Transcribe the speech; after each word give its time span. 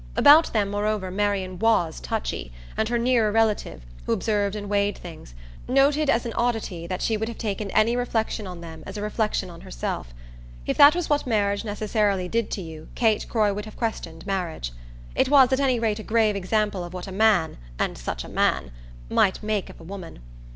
About 0.15 0.51
them 0.51 0.71
moreover 0.71 1.11
Marian 1.11 1.59
WAS 1.59 1.99
touchy, 1.99 2.51
and 2.75 2.89
her 2.89 2.97
nearer 2.97 3.31
relative, 3.31 3.85
who 4.07 4.13
observed 4.13 4.55
and 4.55 4.67
weighed 4.67 4.97
things, 4.97 5.35
noted 5.67 6.09
as 6.09 6.25
an 6.25 6.33
oddity 6.33 6.87
that 6.87 7.03
she 7.03 7.17
would 7.17 7.27
have 7.29 7.37
taken 7.37 7.69
any 7.69 7.95
reflexion 7.95 8.47
on 8.47 8.61
them 8.61 8.81
as 8.87 8.97
a 8.97 9.01
reflexion 9.03 9.51
on 9.51 9.61
herself. 9.61 10.11
If 10.65 10.75
that 10.77 10.95
was 10.95 11.07
what 11.07 11.27
marriage 11.27 11.63
necessarily 11.63 12.27
did 12.27 12.49
to 12.49 12.63
you 12.63 12.87
Kate 12.95 13.29
Croy 13.29 13.53
would 13.53 13.65
have 13.65 13.77
questioned 13.77 14.25
marriage. 14.25 14.71
It 15.13 15.29
was 15.29 15.53
at 15.53 15.59
any 15.59 15.79
rate 15.79 15.99
a 15.99 16.03
grave 16.03 16.35
example 16.35 16.83
of 16.83 16.95
what 16.95 17.05
a 17.05 17.11
man 17.11 17.57
and 17.77 17.95
such 17.95 18.23
a 18.23 18.27
man! 18.27 18.71
might 19.07 19.43
make 19.43 19.69
of 19.69 19.79
a 19.79 19.83
woman. 19.83 20.17